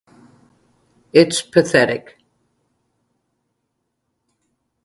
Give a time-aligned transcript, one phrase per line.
[1.13, 2.17] It’s pathetic.